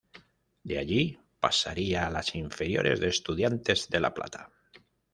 [0.63, 4.49] De allí pasaría a las inferiores de Estudiantes de La Plata.